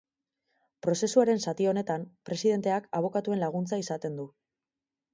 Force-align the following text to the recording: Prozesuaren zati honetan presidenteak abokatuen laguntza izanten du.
Prozesuaren 0.85 1.43
zati 1.51 1.69
honetan 1.73 2.07
presidenteak 2.31 2.91
abokatuen 3.03 3.47
laguntza 3.47 3.83
izanten 3.87 4.21
du. 4.23 4.31